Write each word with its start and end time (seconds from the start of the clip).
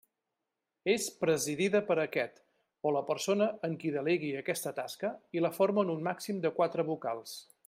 És 0.93 1.03
presidida 1.23 1.81
per 1.89 1.97
aquest, 2.05 2.41
o 2.91 2.95
la 2.97 3.05
persona 3.11 3.51
en 3.69 3.77
qui 3.83 3.93
delegui 3.99 4.33
aquesta 4.43 4.75
tasca, 4.83 5.15
i 5.39 5.45
la 5.49 5.57
formen 5.61 5.97
un 5.99 6.05
màxim 6.13 6.45
de 6.49 6.57
quatre 6.61 6.93
vocals. 6.93 7.43